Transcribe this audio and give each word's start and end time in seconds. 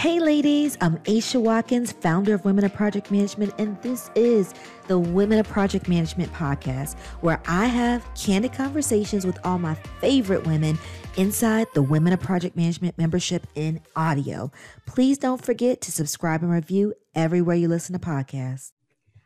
Hey, 0.00 0.18
ladies, 0.18 0.78
I'm 0.80 0.96
Aisha 1.00 1.38
Watkins, 1.38 1.92
founder 1.92 2.32
of 2.32 2.42
Women 2.46 2.64
of 2.64 2.72
Project 2.72 3.10
Management, 3.10 3.52
and 3.58 3.78
this 3.82 4.10
is 4.14 4.54
the 4.88 4.98
Women 4.98 5.38
of 5.38 5.46
Project 5.46 5.88
Management 5.88 6.32
podcast, 6.32 6.98
where 7.20 7.38
I 7.46 7.66
have 7.66 8.02
candid 8.14 8.54
conversations 8.54 9.26
with 9.26 9.38
all 9.44 9.58
my 9.58 9.74
favorite 10.00 10.46
women 10.46 10.78
inside 11.18 11.66
the 11.74 11.82
Women 11.82 12.14
of 12.14 12.20
Project 12.20 12.56
Management 12.56 12.96
membership 12.96 13.46
in 13.56 13.78
audio. 13.94 14.50
Please 14.86 15.18
don't 15.18 15.44
forget 15.44 15.82
to 15.82 15.92
subscribe 15.92 16.42
and 16.42 16.50
review 16.50 16.94
everywhere 17.14 17.56
you 17.56 17.68
listen 17.68 17.92
to 17.92 17.98
podcasts. 17.98 18.72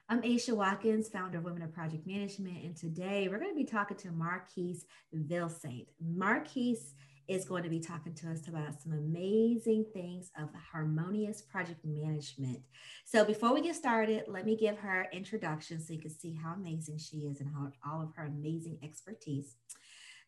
I'm 0.09 0.23
Aisha 0.23 0.57
Watkins, 0.57 1.09
founder 1.09 1.39
of 1.39 1.45
Women 1.45 1.63
of 1.63 1.73
Project 1.73 2.05
Management, 2.05 2.65
and 2.65 2.77
today 2.77 3.29
we're 3.31 3.39
going 3.39 3.53
to 3.53 3.57
be 3.57 3.65
talking 3.65 3.97
to 3.99 4.11
Marquise 4.11 4.87
Vilsaint. 5.15 5.87
Marquise 6.05 6.95
is 7.29 7.45
going 7.45 7.63
to 7.63 7.69
be 7.69 7.81
talking 7.81 8.15
to 8.15 8.31
us 8.31 8.47
about 8.49 8.81
some 8.83 8.93
amazing 8.93 9.85
things 9.93 10.31
of 10.39 10.49
harmonious 10.73 11.43
project 11.43 11.85
management. 11.85 12.61
So 13.05 13.25
before 13.25 13.55
we 13.55 13.63
get 13.63 13.77
started, 13.77 14.25
let 14.29 14.45
me 14.45 14.57
give 14.57 14.77
her 14.79 15.07
introduction 15.13 15.81
so 15.81 15.93
you 15.93 16.01
can 16.01 16.11
see 16.11 16.35
how 16.35 16.55
amazing 16.55 16.99
she 16.99 17.19
is 17.19 17.41
and 17.41 17.51
how, 17.55 17.73
all 17.89 18.03
of 18.03 18.15
her 18.17 18.27
amazing 18.27 18.79
expertise. 18.83 19.57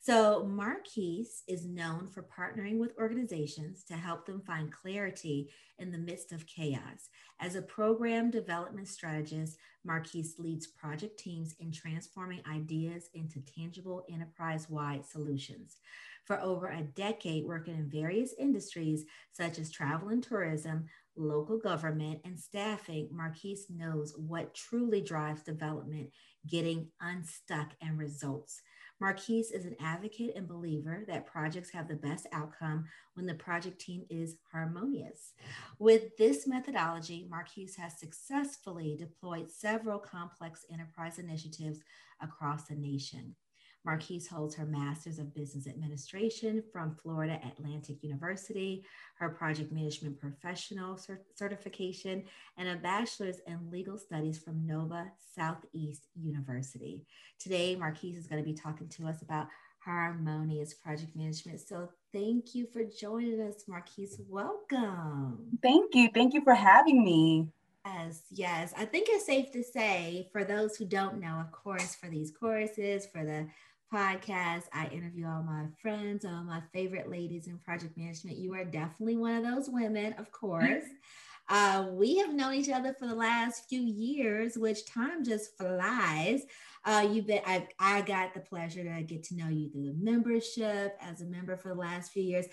So, 0.06 0.44
Marquise 0.44 1.42
is 1.48 1.66
known 1.66 2.06
for 2.06 2.22
partnering 2.22 2.78
with 2.78 2.96
organizations 2.96 3.82
to 3.88 3.94
help 3.94 4.24
them 4.24 4.40
find 4.40 4.72
clarity 4.72 5.50
in 5.80 5.90
the 5.90 5.98
midst 5.98 6.30
of 6.30 6.46
chaos. 6.46 7.10
As 7.40 7.56
a 7.56 7.62
program 7.62 8.30
development 8.30 8.86
strategist, 8.86 9.58
Marquise 9.84 10.36
leads 10.38 10.68
project 10.68 11.18
teams 11.18 11.56
in 11.58 11.72
transforming 11.72 12.40
ideas 12.48 13.10
into 13.14 13.40
tangible 13.40 14.04
enterprise 14.08 14.70
wide 14.70 15.04
solutions 15.04 15.78
for 16.26 16.40
over 16.40 16.68
a 16.68 16.82
decade 16.82 17.44
working 17.44 17.74
in 17.74 17.88
various 17.88 18.34
industries 18.38 19.04
such 19.32 19.58
as 19.58 19.70
travel 19.70 20.10
and 20.10 20.22
tourism, 20.22 20.86
local 21.16 21.58
government, 21.58 22.20
and 22.24 22.38
staffing, 22.38 23.08
Marquise 23.10 23.66
knows 23.70 24.14
what 24.16 24.54
truly 24.54 25.00
drives 25.00 25.42
development, 25.42 26.10
getting 26.46 26.88
unstuck 27.00 27.72
and 27.80 27.96
results. 27.96 28.60
Marquise 29.00 29.50
is 29.50 29.66
an 29.66 29.76
advocate 29.80 30.34
and 30.36 30.48
believer 30.48 31.04
that 31.06 31.26
projects 31.26 31.70
have 31.70 31.86
the 31.86 31.94
best 31.94 32.26
outcome 32.32 32.86
when 33.14 33.26
the 33.26 33.34
project 33.34 33.78
team 33.78 34.04
is 34.08 34.36
harmonious. 34.50 35.34
With 35.78 36.16
this 36.16 36.46
methodology, 36.46 37.26
Marquise 37.28 37.76
has 37.76 37.98
successfully 37.98 38.96
deployed 38.98 39.50
several 39.50 39.98
complex 39.98 40.64
enterprise 40.72 41.18
initiatives 41.18 41.80
across 42.22 42.64
the 42.64 42.74
nation. 42.74 43.34
Marquise 43.86 44.26
holds 44.26 44.56
her 44.56 44.66
Master's 44.66 45.20
of 45.20 45.32
Business 45.32 45.68
Administration 45.68 46.60
from 46.72 46.96
Florida 46.96 47.38
Atlantic 47.46 48.02
University, 48.02 48.84
her 49.14 49.28
Project 49.28 49.70
Management 49.70 50.20
Professional 50.20 50.96
cert- 50.96 51.20
certification, 51.36 52.24
and 52.58 52.68
a 52.68 52.74
Bachelor's 52.74 53.38
in 53.46 53.70
Legal 53.70 53.96
Studies 53.96 54.40
from 54.40 54.66
Nova 54.66 55.12
Southeast 55.36 56.08
University. 56.20 57.06
Today, 57.38 57.76
Marquise 57.76 58.16
is 58.16 58.26
going 58.26 58.42
to 58.42 58.46
be 58.46 58.56
talking 58.56 58.88
to 58.88 59.06
us 59.06 59.22
about 59.22 59.46
harmonious 59.78 60.74
project 60.74 61.14
management. 61.14 61.60
So, 61.60 61.88
thank 62.12 62.56
you 62.56 62.66
for 62.66 62.82
joining 62.82 63.40
us, 63.40 63.64
Marquise. 63.68 64.20
Welcome. 64.28 65.58
Thank 65.62 65.94
you. 65.94 66.10
Thank 66.12 66.34
you 66.34 66.42
for 66.42 66.54
having 66.54 67.04
me. 67.04 67.50
Yes, 67.84 68.22
yes. 68.32 68.74
I 68.76 68.84
think 68.84 69.06
it's 69.08 69.26
safe 69.26 69.52
to 69.52 69.62
say 69.62 70.28
for 70.32 70.42
those 70.42 70.76
who 70.76 70.86
don't 70.86 71.20
know, 71.20 71.38
of 71.40 71.52
course, 71.52 71.94
for 71.94 72.08
these 72.08 72.32
courses, 72.32 73.06
for 73.06 73.24
the 73.24 73.46
podcast. 73.92 74.64
I 74.72 74.86
interview 74.88 75.26
all 75.26 75.42
my 75.42 75.66
friends, 75.80 76.24
all 76.24 76.44
my 76.44 76.62
favorite 76.72 77.10
ladies 77.10 77.46
in 77.46 77.58
project 77.58 77.96
management. 77.96 78.38
You 78.38 78.54
are 78.54 78.64
definitely 78.64 79.16
one 79.16 79.34
of 79.34 79.44
those 79.44 79.68
women, 79.68 80.14
of 80.18 80.30
course. 80.32 80.84
Uh, 81.48 81.86
we 81.92 82.16
have 82.16 82.34
known 82.34 82.54
each 82.54 82.68
other 82.68 82.92
for 82.92 83.06
the 83.06 83.14
last 83.14 83.68
few 83.68 83.80
years, 83.80 84.58
which 84.58 84.84
time 84.84 85.24
just 85.24 85.56
flies. 85.56 86.42
Uh, 86.84 87.06
you've 87.08 87.26
been, 87.26 87.42
I, 87.46 87.68
I 87.78 88.00
got 88.02 88.34
the 88.34 88.40
pleasure 88.40 88.82
to 88.82 89.02
get 89.02 89.22
to 89.24 89.36
know 89.36 89.48
you 89.48 89.70
through 89.70 89.86
the 89.86 89.94
membership 89.94 90.96
as 91.00 91.20
a 91.20 91.26
member 91.26 91.56
for 91.56 91.68
the 91.68 91.74
last 91.74 92.10
few 92.10 92.22
years. 92.22 92.46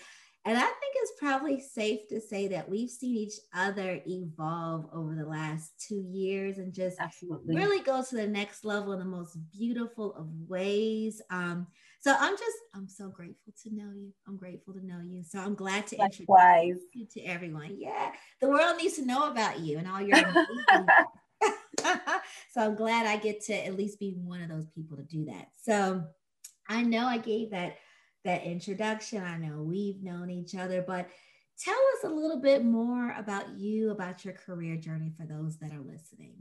And 0.46 0.58
I 0.58 0.60
think 0.60 0.94
it's 0.96 1.12
probably 1.18 1.58
safe 1.58 2.00
to 2.10 2.20
say 2.20 2.48
that 2.48 2.68
we've 2.68 2.90
seen 2.90 3.16
each 3.16 3.38
other 3.54 4.00
evolve 4.06 4.86
over 4.92 5.14
the 5.14 5.26
last 5.26 5.72
two 5.78 6.04
years 6.06 6.58
and 6.58 6.74
just 6.74 7.00
Absolutely. 7.00 7.56
really 7.56 7.82
go 7.82 8.02
to 8.02 8.14
the 8.14 8.26
next 8.26 8.62
level 8.62 8.92
in 8.92 8.98
the 8.98 9.06
most 9.06 9.38
beautiful 9.50 10.14
of 10.14 10.26
ways. 10.46 11.22
Um, 11.30 11.66
so 12.00 12.14
I'm 12.18 12.36
just, 12.36 12.56
I'm 12.74 12.88
so 12.88 13.08
grateful 13.08 13.54
to 13.62 13.74
know 13.74 13.90
you. 13.94 14.12
I'm 14.28 14.36
grateful 14.36 14.74
to 14.74 14.86
know 14.86 15.00
you. 15.02 15.22
So 15.24 15.38
I'm 15.38 15.54
glad 15.54 15.86
to 15.88 15.96
Likewise. 15.96 16.72
introduce 16.72 16.84
you 16.92 17.06
to 17.14 17.20
everyone. 17.22 17.74
Yeah, 17.78 18.12
the 18.42 18.48
world 18.48 18.76
needs 18.76 18.96
to 18.96 19.06
know 19.06 19.30
about 19.30 19.60
you 19.60 19.78
and 19.78 19.88
all 19.88 20.02
your 20.02 20.18
so 22.52 22.60
I'm 22.60 22.74
glad 22.74 23.06
I 23.06 23.16
get 23.16 23.42
to 23.46 23.54
at 23.54 23.76
least 23.76 23.98
be 23.98 24.14
one 24.16 24.42
of 24.42 24.50
those 24.50 24.66
people 24.74 24.98
to 24.98 25.02
do 25.04 25.24
that. 25.26 25.48
So 25.62 26.04
I 26.68 26.82
know 26.82 27.06
I 27.06 27.18
gave 27.18 27.50
that 27.50 27.76
that 28.24 28.44
introduction. 28.44 29.22
I 29.22 29.36
know 29.36 29.62
we've 29.62 30.02
known 30.02 30.30
each 30.30 30.54
other, 30.54 30.82
but 30.86 31.08
tell 31.58 31.74
us 31.74 32.04
a 32.04 32.14
little 32.14 32.40
bit 32.40 32.64
more 32.64 33.14
about 33.16 33.56
you, 33.56 33.90
about 33.90 34.24
your 34.24 34.34
career 34.34 34.76
journey 34.76 35.12
for 35.16 35.26
those 35.26 35.58
that 35.58 35.72
are 35.72 35.80
listening. 35.80 36.34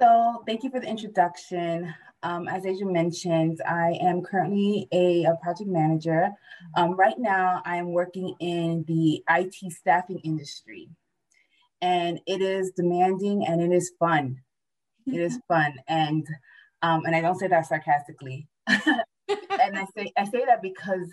So, 0.00 0.42
thank 0.46 0.62
you 0.62 0.70
for 0.70 0.80
the 0.80 0.88
introduction. 0.88 1.92
Um, 2.22 2.48
as 2.48 2.64
Aisha 2.64 2.90
mentioned, 2.90 3.60
I 3.66 3.98
am 4.00 4.22
currently 4.22 4.88
a, 4.92 5.24
a 5.24 5.36
project 5.42 5.68
manager. 5.68 6.30
Um, 6.74 6.92
right 6.92 7.18
now, 7.18 7.60
I 7.64 7.76
am 7.76 7.92
working 7.92 8.34
in 8.40 8.84
the 8.86 9.22
IT 9.28 9.72
staffing 9.72 10.20
industry, 10.20 10.88
and 11.82 12.20
it 12.26 12.40
is 12.40 12.72
demanding 12.76 13.46
and 13.46 13.60
it 13.60 13.74
is 13.74 13.92
fun. 13.98 14.40
it 15.06 15.20
is 15.20 15.38
fun, 15.48 15.74
and 15.88 16.26
um, 16.82 17.04
and 17.04 17.14
I 17.14 17.20
don't 17.20 17.38
say 17.38 17.48
that 17.48 17.66
sarcastically. 17.66 18.48
and 19.70 19.78
I 19.78 19.86
say 19.96 20.12
I 20.16 20.24
say 20.24 20.44
that 20.46 20.62
because 20.62 21.08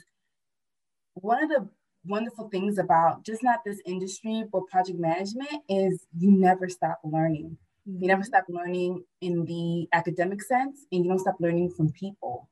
one 1.14 1.44
of 1.44 1.50
the 1.50 1.70
wonderful 2.06 2.50
things 2.50 2.78
about 2.78 3.26
just 3.26 3.44
not 3.44 3.60
this 3.66 3.82
industry 3.86 4.44
but 4.52 4.68
project 4.68 5.00
management 5.00 5.62
is 5.68 6.06
you 6.18 6.32
never 6.32 6.70
stop 6.70 7.00
learning. 7.04 7.58
Mm-hmm. 7.88 8.02
You 8.02 8.08
never 8.08 8.24
stop 8.24 8.46
learning 8.50 9.04
in 9.22 9.46
the 9.46 9.88
academic 9.94 10.42
sense, 10.42 10.86
and 10.92 11.04
you 11.04 11.10
don't 11.10 11.20
stop 11.20 11.36
learning 11.40 11.72
from 11.72 11.92
people. 11.92 12.50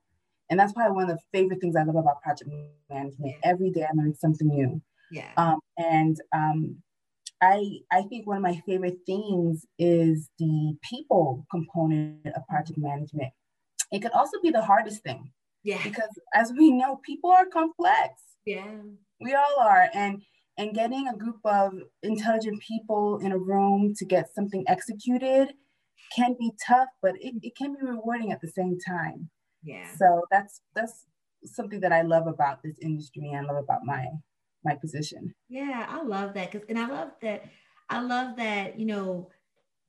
And 0.50 0.60
that's 0.60 0.74
probably 0.74 0.96
one 0.96 1.10
of 1.10 1.18
the 1.18 1.24
favorite 1.34 1.60
things 1.60 1.76
I 1.76 1.84
love 1.84 1.96
about 1.96 2.22
project 2.22 2.52
management. 2.90 3.36
Every 3.44 3.72
day 3.72 3.84
I 3.84 3.96
learn 3.96 4.16
something 4.16 4.48
new. 4.48 4.82
Yeah. 5.12 5.32
Um, 5.38 5.60
and 5.78 6.18
um, 6.34 6.78
I 7.42 7.80
I 7.92 8.04
think 8.04 8.28
one 8.28 8.38
of 8.38 8.44
my 8.44 8.62
favorite 8.66 9.00
things 9.06 9.66
is 9.80 10.30
the 10.38 10.78
people 10.88 11.46
component 11.50 12.28
of 12.28 12.48
project 12.48 12.78
management. 12.78 13.34
It 13.92 14.02
could 14.02 14.12
also 14.12 14.40
be 14.42 14.52
the 14.52 14.62
hardest 14.62 15.04
thing 15.04 15.32
yeah. 15.66 15.84
Because 15.84 16.10
as 16.34 16.54
we 16.58 16.72
know, 16.72 17.00
people 17.04 17.32
are 17.32 17.46
complex. 17.46 18.22
Yeah. 18.46 18.78
We 19.20 19.34
all 19.34 19.60
are. 19.60 19.90
And 19.94 20.22
and 20.58 20.74
getting 20.74 21.08
a 21.10 21.18
group 21.18 21.40
of 21.44 21.74
intelligent 22.04 22.62
people 22.62 23.18
in 23.18 23.34
a 23.34 23.38
room 23.38 23.94
to 23.98 24.06
get 24.06 24.34
something 24.34 24.64
executed 24.70 25.54
can 26.16 26.34
be 26.40 26.52
tough, 26.66 26.88
but 27.02 27.16
it, 27.20 27.34
it 27.42 27.58
can 27.58 27.74
be 27.74 27.86
rewarding 27.86 28.32
at 28.32 28.40
the 28.40 28.48
same 28.48 28.78
time. 28.88 29.30
Yeah. 29.64 29.88
So 29.98 30.22
that's 30.32 30.62
that's 30.76 31.08
something 31.44 31.82
that 31.82 31.92
I 31.92 32.04
love 32.04 32.28
about 32.28 32.64
this 32.64 32.78
industry 32.82 33.32
and 33.32 33.46
I 33.46 33.54
love 33.54 33.64
about 33.64 33.84
my 33.84 34.06
my 34.64 34.76
position. 34.76 35.34
Yeah, 35.50 35.88
I 35.90 36.04
love 36.04 36.36
that. 36.36 36.52
Cause 36.52 36.62
and 36.70 36.78
I 36.78 36.88
love 36.88 37.10
that 37.24 37.46
I 37.90 38.02
love 38.02 38.38
that, 38.38 38.80
you 38.80 38.86
know, 38.86 39.30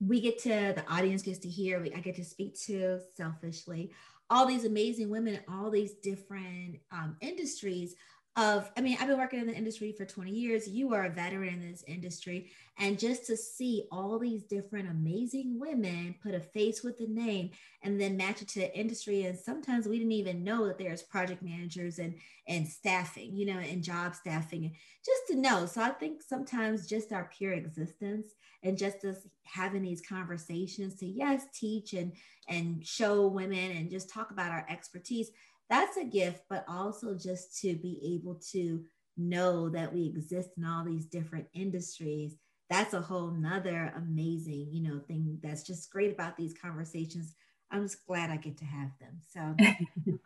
we 0.01 0.21
get 0.21 0.39
to 0.41 0.49
the 0.49 0.85
audience 0.89 1.23
gets 1.23 1.39
to 1.41 1.49
hear, 1.49 1.81
we, 1.81 1.93
I 1.93 2.01
get 2.01 2.17
to 2.17 2.25
speak 2.25 2.59
to 2.67 3.01
selfishly 3.15 3.93
all 4.31 4.47
these 4.47 4.65
amazing 4.65 5.11
women 5.11 5.35
in 5.35 5.41
all 5.49 5.71
these 5.71 5.95
different 5.95 6.79
um, 6.91 7.17
industries 7.21 7.95
of 8.37 8.71
i 8.77 8.81
mean 8.81 8.97
i've 9.01 9.09
been 9.09 9.19
working 9.19 9.41
in 9.41 9.47
the 9.47 9.55
industry 9.55 9.93
for 9.93 10.05
20 10.05 10.31
years. 10.31 10.69
You 10.69 10.95
are 10.95 11.05
a 11.05 11.11
veteran 11.11 11.61
in 11.63 11.71
this 11.71 11.85
industry. 11.87 12.51
And 12.79 12.99
just 12.99 13.27
to 13.27 13.37
see 13.37 13.85
all 13.91 14.19
these 14.19 14.43
different 14.43 14.91
amazing 14.91 15.59
women 15.59 16.15
put 16.23 16.35
a 16.35 16.41
face 16.41 16.83
with 16.83 16.99
the 16.99 17.07
name 17.07 17.51
and 17.83 17.99
then 17.99 18.19
match 18.19 18.43
it 18.43 18.49
to 18.49 18.61
the 18.61 18.79
industry. 18.79 19.25
And 19.25 19.39
sometimes 19.39 19.87
we 19.87 19.99
didn't 19.99 20.13
even 20.13 20.45
know 20.45 20.67
that 20.67 20.77
there's 20.77 21.03
project 21.03 21.43
managers 21.43 21.99
and 21.99 22.15
and 22.49 22.67
staffing 22.69 23.35
you 23.35 23.47
know 23.47 23.59
and 23.59 23.83
job 23.83 24.15
staffing. 24.15 24.75
Just 25.05 25.23
to 25.29 25.37
know. 25.37 25.67
So 25.67 25.83
i 25.83 25.91
think 25.91 26.23
sometimes 26.23 26.87
just 26.87 27.13
our 27.13 27.31
pure 27.37 27.53
existence 27.53 28.33
and 28.63 28.77
just 28.77 29.05
us 29.05 29.19
having 29.45 29.83
these 29.83 30.03
conversations 30.03 30.97
to 30.97 31.07
yes 31.07 31.45
teach 31.55 31.93
and 31.93 32.13
and 32.49 32.85
show 32.87 33.27
women 33.27 33.73
and 33.77 33.91
just 33.91 34.11
talk 34.11 34.31
about 34.31 34.51
our 34.53 34.67
expertise 34.69 35.31
that's 35.69 35.97
a 35.97 36.05
gift 36.05 36.43
but 36.49 36.65
also 36.69 37.15
just 37.15 37.59
to 37.61 37.75
be 37.77 38.01
able 38.15 38.35
to 38.53 38.85
know 39.17 39.69
that 39.69 39.93
we 39.93 40.07
exist 40.07 40.51
in 40.57 40.65
all 40.65 40.85
these 40.85 41.07
different 41.07 41.47
industries 41.55 42.37
that's 42.69 42.95
a 42.95 43.01
whole 43.01 43.31
nother 43.31 43.93
amazing 43.97 44.69
you 44.71 44.83
know 44.83 45.01
thing 45.09 45.39
that's 45.43 45.63
just 45.63 45.91
great 45.91 46.13
about 46.13 46.37
these 46.37 46.55
conversations 46.61 47.35
I'm 47.71 47.83
just 47.83 48.07
glad 48.07 48.31
I 48.31 48.37
get 48.37 48.57
to 48.59 48.65
have 48.65 48.91
them. 49.01 49.19
So, 49.33 49.57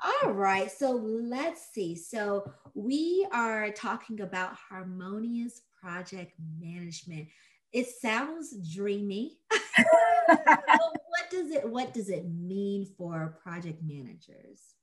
all 0.25 0.33
right. 0.33 0.71
So 0.71 0.93
let's 0.93 1.73
see. 1.73 1.97
So 1.97 2.53
we 2.75 3.27
are 3.33 3.71
talking 3.71 4.21
about 4.21 4.57
harmonious 4.69 5.63
project 5.81 6.33
management. 6.61 7.29
It 7.73 7.87
sounds 7.87 8.55
dreamy. 8.75 9.39
what 10.27 11.31
does 11.31 11.51
it 11.51 11.69
what 11.69 11.95
does 11.95 12.11
it 12.11 12.27
mean 12.29 12.87
for 12.99 13.39
project 13.43 13.81
managers? 13.83 14.75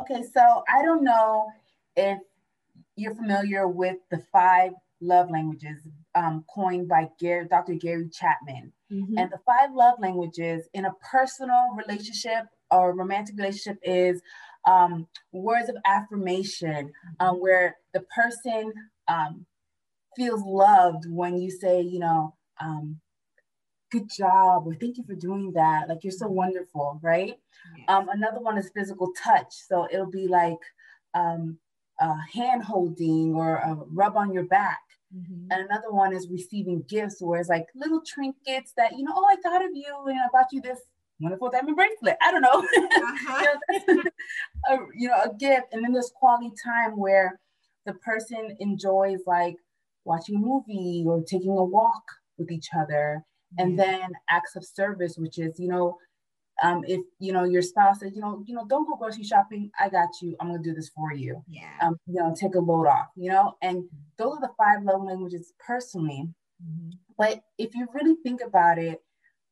Okay, 0.00 0.22
so 0.22 0.62
I 0.68 0.82
don't 0.82 1.04
know 1.04 1.46
if 1.96 2.18
you're 2.96 3.14
familiar 3.14 3.68
with 3.68 3.96
the 4.10 4.22
five 4.32 4.72
love 5.00 5.30
languages 5.30 5.80
um, 6.14 6.44
coined 6.54 6.88
by 6.88 7.08
Gary, 7.18 7.46
Dr. 7.48 7.74
Gary 7.74 8.08
Chapman. 8.10 8.72
Mm-hmm. 8.92 9.18
And 9.18 9.30
the 9.30 9.38
five 9.46 9.74
love 9.74 9.94
languages 9.98 10.68
in 10.74 10.84
a 10.84 10.94
personal 11.10 11.76
relationship 11.76 12.44
or 12.70 12.94
romantic 12.94 13.36
relationship 13.36 13.78
is 13.82 14.20
um, 14.66 15.06
words 15.32 15.68
of 15.68 15.76
affirmation, 15.86 16.92
um, 17.18 17.36
where 17.36 17.76
the 17.94 18.04
person 18.14 18.72
um, 19.08 19.46
feels 20.16 20.42
loved 20.44 21.04
when 21.08 21.38
you 21.38 21.50
say, 21.50 21.80
you 21.80 21.98
know, 21.98 22.34
um, 22.60 23.00
good 23.90 24.08
job 24.10 24.66
or 24.66 24.74
thank 24.74 24.96
you 24.98 25.04
for 25.04 25.14
doing 25.14 25.52
that. 25.52 25.88
Like 25.88 26.02
you're 26.02 26.12
so 26.12 26.26
mm-hmm. 26.26 26.36
wonderful, 26.36 27.00
right? 27.02 27.34
Yes. 27.76 27.84
Um, 27.88 28.08
another 28.08 28.40
one 28.40 28.58
is 28.58 28.70
physical 28.74 29.12
touch. 29.22 29.52
So 29.52 29.88
it'll 29.90 30.10
be 30.10 30.28
like 30.28 30.58
um, 31.14 31.58
hand 32.32 32.64
holding 32.64 33.34
or 33.34 33.56
a 33.56 33.74
rub 33.88 34.16
on 34.16 34.32
your 34.32 34.44
back. 34.44 34.80
Mm-hmm. 35.14 35.50
And 35.50 35.66
another 35.66 35.90
one 35.90 36.14
is 36.14 36.28
receiving 36.30 36.84
gifts 36.88 37.20
where 37.20 37.40
it's 37.40 37.48
like 37.48 37.66
little 37.74 38.00
trinkets 38.06 38.72
that, 38.76 38.96
you 38.96 39.02
know, 39.02 39.12
oh, 39.14 39.26
I 39.28 39.36
thought 39.42 39.64
of 39.64 39.72
you 39.74 39.94
and 40.06 40.18
I 40.18 40.28
bought 40.32 40.52
you 40.52 40.60
this 40.60 40.78
wonderful 41.20 41.50
diamond 41.50 41.76
bracelet. 41.76 42.16
I 42.22 42.30
don't 42.30 42.42
know. 42.42 42.66
Uh-huh. 43.00 44.02
a, 44.70 44.76
you 44.96 45.08
know, 45.08 45.20
a 45.24 45.34
gift. 45.34 45.66
And 45.72 45.84
then 45.84 45.92
there's 45.92 46.12
quality 46.14 46.52
time 46.62 46.96
where 46.96 47.38
the 47.86 47.94
person 47.94 48.56
enjoys 48.60 49.20
like 49.26 49.56
watching 50.04 50.36
a 50.36 50.38
movie 50.38 51.04
or 51.06 51.22
taking 51.22 51.50
a 51.50 51.64
walk 51.64 52.02
with 52.38 52.50
each 52.50 52.68
other. 52.76 53.24
And 53.58 53.78
then 53.78 54.12
acts 54.28 54.56
of 54.56 54.64
service, 54.64 55.16
which 55.18 55.38
is, 55.38 55.58
you 55.58 55.68
know, 55.68 55.98
um, 56.62 56.84
if 56.86 57.00
you 57.18 57.32
know 57.32 57.44
your 57.44 57.62
spouse 57.62 58.00
says, 58.00 58.12
you 58.14 58.20
know, 58.20 58.42
you 58.46 58.54
know, 58.54 58.66
don't 58.66 58.86
go 58.86 58.96
grocery 58.96 59.24
shopping. 59.24 59.70
I 59.78 59.88
got 59.88 60.08
you. 60.20 60.36
I'm 60.40 60.48
gonna 60.48 60.62
do 60.62 60.74
this 60.74 60.90
for 60.90 61.12
you. 61.12 61.42
Yeah. 61.48 61.70
Um, 61.80 61.96
you 62.06 62.20
know, 62.20 62.34
take 62.38 62.54
a 62.54 62.60
load 62.60 62.86
off. 62.86 63.08
You 63.16 63.30
know, 63.30 63.56
and 63.62 63.84
those 64.18 64.34
are 64.36 64.40
the 64.40 64.50
five 64.58 64.84
love 64.84 65.02
languages 65.02 65.52
personally. 65.58 66.28
Mm-hmm. 66.62 66.90
But 67.16 67.40
if 67.58 67.74
you 67.74 67.86
really 67.94 68.16
think 68.22 68.40
about 68.46 68.78
it, 68.78 69.00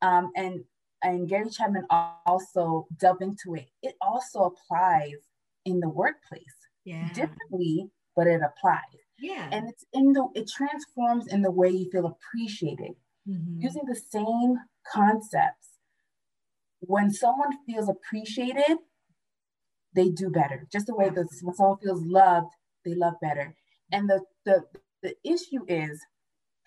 um, 0.03 0.31
and 0.37 0.65
and 1.03 1.29
Gary 1.29 1.49
Chapman 1.51 1.87
also 2.27 2.87
delved 2.99 3.23
into 3.23 3.55
it, 3.55 3.69
it 3.83 3.94
also 4.01 4.53
applies 4.53 5.17
in 5.65 5.81
the 5.81 5.89
workplace. 5.89 6.43
Yeah. 6.85 7.09
Differently, 7.12 7.91
but 8.17 8.27
it 8.27 8.41
applies. 8.43 8.81
Yeah. 9.19 9.49
And 9.51 9.69
it's 9.69 9.85
in 9.93 10.12
the 10.12 10.29
it 10.35 10.49
transforms 10.49 11.27
in 11.29 11.43
the 11.43 11.51
way 11.51 11.71
you 11.71 11.91
feel 11.91 12.06
appreciated. 12.06 12.93
Mm-hmm. 13.29 13.61
Using 13.61 13.83
the 13.87 13.95
same 13.97 14.57
concepts 14.93 15.69
when 16.81 17.11
someone 17.11 17.51
feels 17.67 17.89
appreciated, 17.89 18.79
they 19.95 20.11
do 20.11 20.31
better. 20.31 20.67
Just 20.71 20.87
the 20.87 20.95
way 20.95 21.09
that 21.09 21.27
when 21.43 21.55
someone 21.55 21.79
feels 21.79 22.03
loved, 22.03 22.53
they 22.85 22.95
love 22.95 23.15
better. 23.21 23.55
And 23.91 24.09
the, 24.09 24.21
the, 24.45 24.65
the 25.03 25.15
issue 25.25 25.65
is 25.67 26.01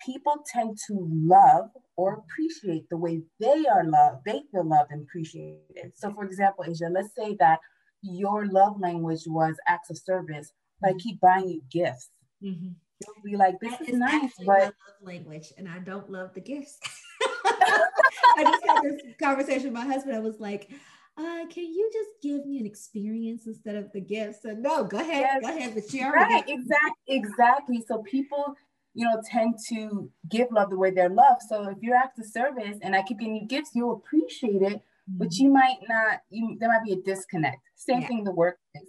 people 0.04 0.44
tend 0.52 0.78
to 0.88 1.08
love 1.10 1.70
or 1.96 2.24
appreciate 2.24 2.88
the 2.90 2.96
way 2.96 3.22
they 3.40 3.64
are 3.66 3.84
loved, 3.84 4.24
they 4.26 4.42
feel 4.50 4.68
loved 4.68 4.90
and 4.90 5.02
appreciated. 5.02 5.92
So, 5.94 6.12
for 6.12 6.24
example, 6.24 6.64
Aisha, 6.68 6.92
let's 6.92 7.14
say 7.16 7.36
that 7.38 7.60
your 8.02 8.46
love 8.46 8.80
language 8.80 9.22
was 9.26 9.54
acts 9.68 9.90
of 9.90 9.98
service, 9.98 10.52
but 10.80 10.90
I 10.90 10.94
keep 10.94 11.20
buying 11.20 11.48
you 11.48 11.62
gifts. 11.70 12.10
Mm-hmm. 12.42 12.70
You'll 13.06 13.32
be 13.32 13.36
like, 13.36 13.58
this 13.60 13.80
is, 13.80 13.88
is 13.88 13.94
nice, 13.94 14.32
but 14.38 14.46
love 14.46 14.72
language, 15.02 15.52
and 15.58 15.68
I 15.68 15.78
don't 15.78 16.10
love 16.10 16.34
the 16.34 16.40
gifts. 16.40 16.78
I 17.44 18.44
just 18.44 18.66
had 18.66 18.82
this 18.82 19.02
conversation 19.20 19.64
with 19.64 19.72
my 19.72 19.84
husband. 19.84 20.16
I 20.16 20.20
was 20.20 20.40
like, 20.40 20.70
uh, 21.18 21.46
can 21.50 21.64
you 21.64 21.90
just 21.92 22.10
give 22.22 22.46
me 22.46 22.58
an 22.58 22.66
experience 22.66 23.46
instead 23.46 23.76
of 23.76 23.92
the 23.92 24.00
gifts? 24.00 24.44
And 24.44 24.62
no, 24.62 24.84
go 24.84 24.98
ahead, 24.98 25.26
yes. 25.30 25.42
go 25.42 25.48
ahead. 25.48 25.74
But 25.74 25.90
she 25.90 26.02
right, 26.02 26.44
exactly, 26.46 27.16
exactly. 27.16 27.84
So 27.86 28.02
people, 28.02 28.54
you 28.94 29.04
know, 29.04 29.20
tend 29.30 29.56
to 29.68 30.10
give 30.30 30.48
love 30.50 30.70
the 30.70 30.78
way 30.78 30.90
they're 30.90 31.10
loved. 31.10 31.42
So 31.48 31.68
if 31.68 31.78
you're 31.82 31.96
active 31.96 32.24
service 32.24 32.78
and 32.80 32.96
I 32.96 33.02
keep 33.02 33.18
giving 33.18 33.36
you 33.36 33.46
gifts, 33.46 33.70
you'll 33.74 33.96
appreciate 33.96 34.62
it, 34.62 34.76
mm-hmm. 34.76 35.18
but 35.18 35.34
you 35.34 35.50
might 35.50 35.78
not. 35.88 36.20
You 36.30 36.56
there 36.58 36.70
might 36.70 36.84
be 36.84 36.92
a 36.92 37.02
disconnect. 37.02 37.60
Same 37.76 38.00
yeah. 38.00 38.08
thing 38.08 38.18
in 38.20 38.24
the 38.24 38.32
workplace. 38.32 38.84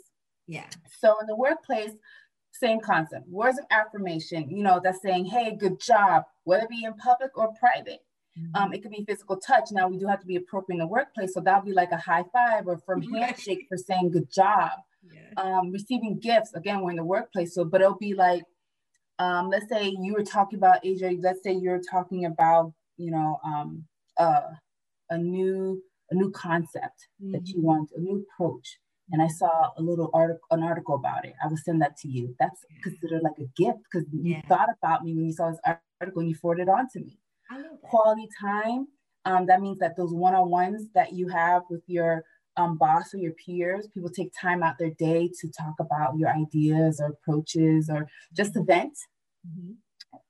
Yeah. 0.47 0.65
So 0.99 1.19
in 1.19 1.27
the 1.27 1.35
workplace, 1.35 1.91
same 2.53 2.79
concept. 2.79 3.27
Words 3.27 3.59
of 3.59 3.65
affirmation. 3.71 4.49
You 4.49 4.63
know, 4.63 4.79
that's 4.83 5.01
saying, 5.01 5.25
"Hey, 5.25 5.55
good 5.55 5.79
job," 5.79 6.23
whether 6.45 6.63
it 6.63 6.69
be 6.69 6.85
in 6.85 6.93
public 6.93 7.37
or 7.37 7.53
private 7.59 8.05
Mm-hmm. 8.39 8.55
Um, 8.55 8.73
it 8.73 8.81
could 8.81 8.91
be 8.91 9.03
physical 9.05 9.37
touch. 9.37 9.71
Now 9.71 9.87
we 9.87 9.97
do 9.97 10.07
have 10.07 10.19
to 10.21 10.25
be 10.25 10.37
appropriate 10.37 10.75
in 10.75 10.79
the 10.79 10.87
workplace. 10.87 11.33
So 11.33 11.39
that'll 11.39 11.63
be 11.63 11.73
like 11.73 11.91
a 11.91 11.97
high 11.97 12.23
five 12.33 12.67
or 12.67 12.77
from 12.79 13.01
handshake 13.13 13.65
for 13.69 13.77
saying 13.77 14.11
good 14.11 14.31
job. 14.31 14.71
Yeah. 15.03 15.41
Um, 15.41 15.71
receiving 15.71 16.19
gifts, 16.19 16.53
again, 16.53 16.81
we're 16.81 16.91
in 16.91 16.97
the 16.97 17.03
workplace. 17.03 17.53
So, 17.53 17.65
but 17.65 17.81
it'll 17.81 17.97
be 17.97 18.13
like, 18.13 18.43
um, 19.19 19.49
let's 19.49 19.69
say 19.69 19.95
you 19.99 20.13
were 20.13 20.23
talking 20.23 20.57
about 20.57 20.83
AJ, 20.83 21.21
let's 21.21 21.43
say 21.43 21.53
you're 21.53 21.81
talking 21.81 22.25
about, 22.25 22.73
you 22.97 23.11
know, 23.11 23.39
um, 23.45 23.85
uh, 24.17 24.41
a 25.09 25.17
new, 25.17 25.83
a 26.09 26.15
new 26.15 26.31
concept 26.31 27.07
mm-hmm. 27.21 27.33
that 27.33 27.47
you 27.47 27.57
mm-hmm. 27.57 27.67
want, 27.67 27.91
a 27.95 27.99
new 27.99 28.25
approach. 28.25 28.79
And 29.11 29.21
I 29.21 29.27
saw 29.27 29.71
a 29.77 29.81
little 29.81 30.09
article, 30.13 30.47
an 30.51 30.63
article 30.63 30.95
about 30.95 31.25
it. 31.25 31.33
I 31.43 31.47
will 31.47 31.57
send 31.57 31.81
that 31.81 31.97
to 31.97 32.07
you. 32.07 32.35
That's 32.39 32.61
considered 32.83 33.21
like 33.21 33.37
a 33.37 33.49
gift 33.61 33.79
because 33.83 34.07
you 34.11 34.35
yeah. 34.35 34.41
thought 34.47 34.69
about 34.81 35.03
me 35.03 35.13
when 35.13 35.25
you 35.25 35.33
saw 35.33 35.49
this 35.49 35.59
article 35.99 36.21
and 36.21 36.29
you 36.29 36.35
forwarded 36.35 36.67
it 36.67 36.71
on 36.71 36.87
to 36.93 36.99
me 36.99 37.19
quality 37.83 38.27
time. 38.39 38.87
Um, 39.25 39.45
that 39.47 39.61
means 39.61 39.79
that 39.79 39.95
those 39.95 40.13
one-on-ones 40.13 40.87
that 40.95 41.13
you 41.13 41.27
have 41.29 41.63
with 41.69 41.83
your 41.87 42.23
um, 42.57 42.77
boss 42.77 43.13
or 43.13 43.17
your 43.17 43.33
peers, 43.33 43.87
people 43.93 44.09
take 44.09 44.31
time 44.39 44.61
out 44.63 44.75
their 44.77 44.91
day 44.91 45.29
to 45.41 45.49
talk 45.49 45.75
about 45.79 46.17
your 46.17 46.29
ideas 46.29 46.99
or 47.01 47.07
approaches 47.07 47.89
or 47.89 48.07
just 48.33 48.53
to 48.53 48.63
vent. 48.63 48.97
Mm-hmm. 49.47 49.73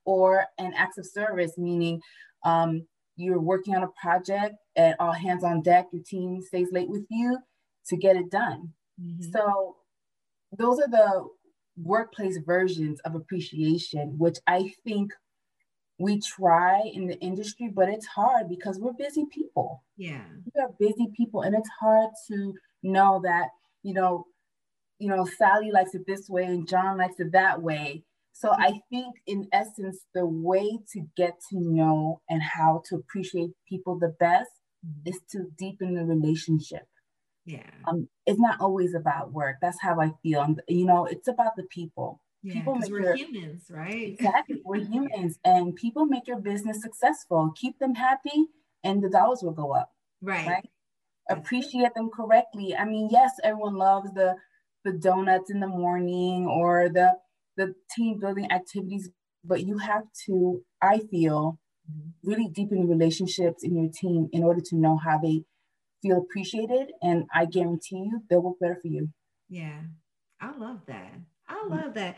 Or 0.05 0.45
an 0.57 0.73
acts 0.77 0.97
of 0.97 1.05
service, 1.05 1.53
meaning 1.57 2.01
um, 2.45 2.85
you're 3.15 3.39
working 3.39 3.75
on 3.75 3.83
a 3.83 3.89
project 4.01 4.55
and 4.75 4.95
all 4.99 5.11
hands 5.11 5.43
on 5.43 5.61
deck, 5.61 5.87
your 5.91 6.03
team 6.05 6.41
stays 6.41 6.69
late 6.71 6.89
with 6.89 7.05
you 7.09 7.37
to 7.87 7.97
get 7.97 8.15
it 8.15 8.29
done. 8.29 8.73
Mm-hmm. 9.01 9.31
So 9.31 9.77
those 10.57 10.79
are 10.79 10.89
the 10.89 11.27
workplace 11.77 12.37
versions 12.45 12.99
of 13.01 13.15
appreciation, 13.15 14.15
which 14.17 14.37
I 14.47 14.71
think 14.85 15.11
we 15.99 16.19
try 16.19 16.81
in 16.93 17.07
the 17.07 17.19
industry, 17.19 17.71
but 17.73 17.89
it's 17.89 18.05
hard 18.05 18.49
because 18.49 18.79
we're 18.79 18.93
busy 18.93 19.25
people. 19.31 19.83
Yeah. 19.97 20.23
We 20.45 20.61
are 20.61 20.69
busy 20.79 21.11
people 21.15 21.41
and 21.41 21.55
it's 21.55 21.69
hard 21.79 22.09
to 22.29 22.53
know 22.81 23.21
that, 23.23 23.49
you 23.83 23.93
know, 23.93 24.25
you 24.99 25.09
know, 25.09 25.25
Sally 25.25 25.71
likes 25.71 25.95
it 25.95 26.03
this 26.07 26.29
way 26.29 26.45
and 26.45 26.67
John 26.67 26.97
likes 26.97 27.19
it 27.19 27.31
that 27.33 27.61
way. 27.61 28.03
So 28.33 28.49
mm-hmm. 28.49 28.61
I 28.61 28.79
think 28.89 29.15
in 29.27 29.47
essence, 29.53 29.99
the 30.13 30.25
way 30.25 30.79
to 30.93 31.01
get 31.15 31.33
to 31.49 31.59
know 31.59 32.21
and 32.29 32.41
how 32.41 32.83
to 32.89 32.95
appreciate 32.95 33.51
people 33.67 33.97
the 33.99 34.13
best 34.19 34.51
mm-hmm. 34.85 35.09
is 35.09 35.19
to 35.31 35.45
deepen 35.57 35.95
the 35.95 36.05
relationship. 36.05 36.83
Yeah. 37.45 37.69
Um, 37.87 38.07
it's 38.25 38.39
not 38.39 38.61
always 38.61 38.93
about 38.93 39.33
work. 39.33 39.57
That's 39.61 39.81
how 39.81 39.99
I 39.99 40.11
feel. 40.21 40.41
And, 40.41 40.61
you 40.67 40.85
know, 40.85 41.05
it's 41.05 41.27
about 41.27 41.55
the 41.55 41.63
people. 41.63 42.21
Yeah, 42.41 42.55
people 42.55 42.75
make 42.75 42.91
we're 42.91 43.01
your, 43.01 43.15
humans, 43.15 43.65
right? 43.69 44.13
Exactly. 44.19 44.61
We're 44.63 44.83
humans 44.91 45.39
and 45.43 45.75
people 45.75 46.05
make 46.05 46.27
your 46.27 46.39
business 46.39 46.81
successful. 46.81 47.51
Keep 47.55 47.79
them 47.79 47.95
happy 47.95 48.47
and 48.83 49.03
the 49.03 49.09
dollars 49.09 49.41
will 49.43 49.51
go 49.51 49.73
up. 49.73 49.91
Right. 50.21 50.47
Right. 50.47 50.69
Appreciate 51.29 51.93
them 51.95 52.09
correctly. 52.13 52.75
I 52.75 52.85
mean, 52.85 53.09
yes, 53.11 53.33
everyone 53.43 53.75
loves 53.75 54.13
the 54.13 54.35
the 54.83 54.91
donuts 54.91 55.49
in 55.49 55.61
the 55.61 55.67
morning 55.67 56.45
or 56.45 56.89
the 56.89 57.13
the 57.55 57.73
team 57.95 58.19
building 58.19 58.51
activities, 58.51 59.09
but 59.43 59.65
you 59.65 59.77
have 59.77 60.03
to, 60.25 60.61
I 60.81 60.99
feel, 61.11 61.59
mm-hmm. 61.89 62.29
really 62.29 62.49
deepen 62.49 62.87
relationships 62.89 63.63
in 63.63 63.75
your 63.75 63.89
team 63.91 64.27
in 64.31 64.43
order 64.43 64.61
to 64.61 64.75
know 64.75 64.97
how 64.97 65.17
they 65.17 65.43
feel 66.03 66.19
appreciated. 66.19 66.91
And 67.01 67.25
I 67.33 67.45
guarantee 67.45 67.97
you 67.97 68.21
they'll 68.29 68.41
work 68.41 68.59
better 68.59 68.77
for 68.79 68.87
you. 68.87 69.09
Yeah. 69.49 69.79
I 70.39 70.55
love 70.57 70.81
that. 70.87 71.13
I 71.47 71.53
mm-hmm. 71.53 71.73
love 71.73 71.93
that. 71.95 72.17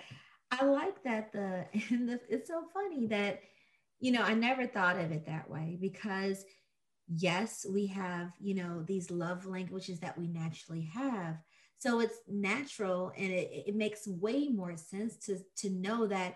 I 0.52 0.66
like 0.66 1.04
that 1.04 1.32
the 1.32 1.66
and 1.90 2.10
the, 2.10 2.20
it's 2.30 2.50
so 2.50 2.64
funny 2.74 3.08
that 3.08 3.42
you 4.00 4.12
know 4.12 4.22
I 4.22 4.34
never 4.34 4.68
thought 4.68 5.00
of 5.00 5.12
it 5.12 5.26
that 5.28 5.50
way 5.50 5.78
because 5.80 6.44
yes 7.16 7.66
we 7.72 7.86
have 7.88 8.32
you 8.40 8.56
know 8.56 8.84
these 8.84 9.12
love 9.12 9.46
languages 9.46 10.00
that 10.00 10.18
we 10.18 10.28
naturally 10.28 10.82
have 10.82 11.38
so 11.78 12.00
it's 12.00 12.18
natural 12.28 13.12
and 13.16 13.32
it, 13.32 13.64
it 13.68 13.76
makes 13.76 14.08
way 14.08 14.48
more 14.48 14.76
sense 14.76 15.18
to 15.18 15.38
to 15.56 15.70
know 15.70 16.08
that 16.08 16.36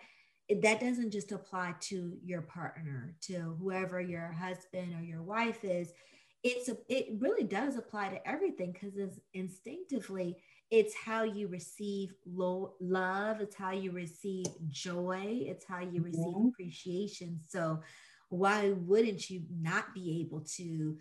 that 0.62 0.80
doesn't 0.80 1.12
just 1.12 1.32
apply 1.32 1.76
to 1.80 2.18
your 2.24 2.42
partner 2.42 3.16
to 3.22 3.56
whoever 3.60 4.00
your 4.00 4.32
husband 4.32 4.94
or 4.96 5.04
your 5.04 5.24
wife 5.24 5.64
is 5.64 5.92
it's 6.44 6.70
a, 6.70 6.78
it 6.88 7.08
really 7.20 7.44
does 7.44 7.76
apply 7.76 8.10
to 8.10 8.28
everything 8.28 8.72
because 8.72 8.98
it's 8.98 9.20
instinctively 9.34 10.38
it's 10.72 10.94
how 10.96 11.24
you 11.24 11.48
receive 11.48 12.14
lo- 12.26 12.76
love 12.80 13.42
it's 13.42 13.56
how 13.56 13.72
you 13.72 13.92
receive 13.92 14.46
joy 14.70 15.42
it's 15.42 15.66
how 15.66 15.80
you 15.80 16.02
receive 16.02 16.24
mm-hmm. 16.24 16.48
appreciation 16.48 17.40
so 17.48 17.80
why 18.30 18.72
wouldn't 18.78 19.30
you 19.30 19.42
not 19.60 19.94
be 19.94 20.22
able 20.22 20.42
to 20.42 20.98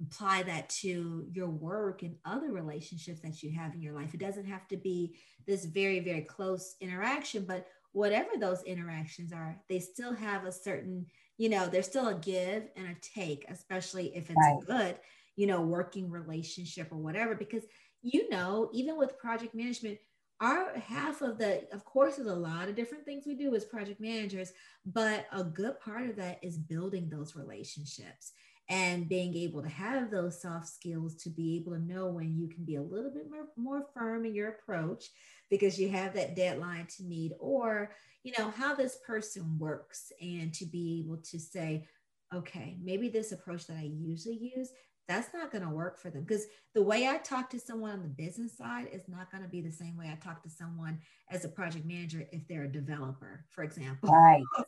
apply 0.00 0.44
that 0.44 0.68
to 0.68 1.26
your 1.32 1.48
work 1.48 2.02
and 2.02 2.14
other 2.24 2.52
relationships 2.52 3.20
that 3.20 3.42
you 3.42 3.50
have 3.50 3.74
in 3.74 3.82
your 3.82 3.94
life 3.94 4.14
it 4.14 4.20
doesn't 4.20 4.46
have 4.46 4.66
to 4.68 4.76
be 4.76 5.14
this 5.46 5.64
very 5.66 6.00
very 6.00 6.22
close 6.22 6.76
interaction 6.80 7.44
but 7.44 7.66
whatever 7.92 8.30
those 8.38 8.62
interactions 8.62 9.32
are 9.32 9.60
they 9.68 9.80
still 9.80 10.14
have 10.14 10.44
a 10.44 10.52
certain 10.52 11.04
you 11.38 11.48
know, 11.48 11.66
there's 11.66 11.86
still 11.86 12.08
a 12.08 12.14
give 12.14 12.68
and 12.76 12.88
a 12.88 12.96
take, 13.00 13.46
especially 13.48 14.14
if 14.14 14.28
it's 14.28 14.36
right. 14.36 14.58
good, 14.66 14.96
you 15.36 15.46
know, 15.46 15.62
working 15.62 16.10
relationship 16.10 16.88
or 16.90 16.98
whatever. 16.98 17.34
Because, 17.34 17.64
you 18.02 18.28
know, 18.28 18.68
even 18.74 18.98
with 18.98 19.18
project 19.18 19.54
management, 19.54 19.98
our 20.40 20.76
half 20.78 21.22
of 21.22 21.38
the, 21.38 21.62
of 21.72 21.84
course, 21.84 22.16
there's 22.16 22.28
a 22.28 22.34
lot 22.34 22.68
of 22.68 22.76
different 22.76 23.04
things 23.04 23.24
we 23.26 23.34
do 23.34 23.54
as 23.54 23.64
project 23.64 24.00
managers, 24.00 24.52
but 24.84 25.26
a 25.32 25.42
good 25.42 25.80
part 25.80 26.08
of 26.08 26.16
that 26.16 26.38
is 26.42 26.58
building 26.58 27.08
those 27.08 27.34
relationships 27.34 28.32
and 28.68 29.08
being 29.08 29.34
able 29.34 29.62
to 29.62 29.68
have 29.68 30.10
those 30.10 30.40
soft 30.40 30.68
skills 30.68 31.16
to 31.16 31.30
be 31.30 31.56
able 31.56 31.72
to 31.72 31.82
know 31.82 32.06
when 32.06 32.36
you 32.36 32.48
can 32.48 32.64
be 32.64 32.76
a 32.76 32.82
little 32.82 33.10
bit 33.10 33.30
more, 33.30 33.46
more 33.56 33.86
firm 33.94 34.26
in 34.26 34.34
your 34.34 34.50
approach 34.50 35.06
because 35.50 35.78
you 35.78 35.88
have 35.88 36.14
that 36.14 36.36
deadline 36.36 36.86
to 36.86 37.04
meet 37.04 37.32
or 37.38 37.90
you 38.22 38.32
know 38.38 38.50
how 38.50 38.74
this 38.74 38.98
person 39.06 39.56
works 39.58 40.12
and 40.20 40.52
to 40.52 40.66
be 40.66 41.02
able 41.04 41.16
to 41.18 41.38
say 41.38 41.86
okay 42.34 42.76
maybe 42.82 43.08
this 43.08 43.32
approach 43.32 43.66
that 43.66 43.76
i 43.76 43.90
usually 43.98 44.36
use 44.54 44.70
that's 45.08 45.32
not 45.32 45.50
going 45.50 45.64
to 45.64 45.70
work 45.70 45.98
for 45.98 46.10
them. 46.10 46.22
Because 46.22 46.44
the 46.74 46.82
way 46.82 47.08
i 47.08 47.16
talk 47.16 47.50
to 47.50 47.58
someone 47.58 47.90
on 47.90 48.02
the 48.02 48.08
business 48.08 48.56
side 48.56 48.88
is 48.92 49.08
not 49.08 49.30
going 49.30 49.42
to 49.42 49.48
be 49.48 49.62
the 49.62 49.72
same 49.72 49.96
way 49.96 50.10
i 50.12 50.16
talk 50.16 50.42
to 50.42 50.50
someone 50.50 51.00
as 51.30 51.44
a 51.44 51.48
project 51.48 51.86
manager 51.86 52.28
if 52.30 52.46
they're 52.46 52.64
a 52.64 52.72
developer 52.72 53.44
for 53.50 53.64
example. 53.64 54.10
Right. 54.10 54.44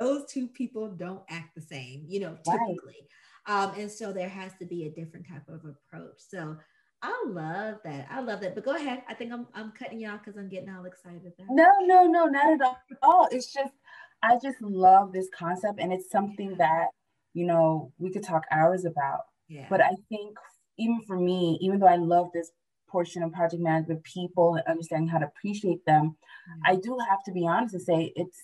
Those 0.00 0.24
two 0.28 0.48
people 0.48 0.90
don't 0.90 1.22
act 1.30 1.54
the 1.54 1.62
same 1.62 2.04
you 2.08 2.20
know 2.20 2.36
typically. 2.44 3.06
Right. 3.48 3.62
um, 3.64 3.72
and 3.78 3.90
so 3.90 4.12
there 4.12 4.28
has 4.28 4.52
to 4.58 4.66
be 4.66 4.86
a 4.86 4.90
different 4.90 5.26
type 5.28 5.48
of 5.48 5.60
approach. 5.64 6.18
So 6.18 6.56
I 7.04 7.24
love 7.26 7.76
that. 7.84 8.06
I 8.10 8.20
love 8.20 8.40
that. 8.40 8.54
But 8.54 8.64
go 8.64 8.74
ahead. 8.74 9.02
I 9.06 9.12
think 9.12 9.30
I'm 9.30 9.46
I'm 9.54 9.72
cutting 9.72 10.00
you 10.00 10.08
off 10.08 10.20
because 10.24 10.38
I'm 10.38 10.48
getting 10.48 10.70
all 10.70 10.86
excited. 10.86 11.34
No, 11.50 11.70
no, 11.82 12.06
no, 12.06 12.24
not 12.24 12.54
at 12.54 12.60
all. 13.02 13.28
It's 13.30 13.52
just 13.52 13.74
I 14.22 14.38
just 14.42 14.60
love 14.62 15.12
this 15.12 15.28
concept, 15.38 15.80
and 15.80 15.92
it's 15.92 16.10
something 16.10 16.56
that 16.56 16.86
you 17.34 17.44
know 17.44 17.92
we 17.98 18.10
could 18.10 18.22
talk 18.22 18.44
hours 18.50 18.86
about. 18.86 19.20
Yeah. 19.48 19.66
But 19.68 19.82
I 19.82 19.90
think 20.08 20.34
even 20.78 21.02
for 21.06 21.18
me, 21.18 21.58
even 21.60 21.78
though 21.78 21.88
I 21.88 21.96
love 21.96 22.28
this 22.32 22.50
portion 22.88 23.22
of 23.22 23.32
project 23.32 23.62
management, 23.62 24.02
people 24.04 24.54
and 24.54 24.66
understanding 24.66 25.08
how 25.08 25.18
to 25.18 25.26
appreciate 25.26 25.84
them, 25.84 26.04
mm-hmm. 26.06 26.72
I 26.72 26.76
do 26.76 26.96
have 27.06 27.22
to 27.24 27.32
be 27.32 27.46
honest 27.46 27.74
and 27.74 27.82
say 27.82 28.14
it's 28.16 28.38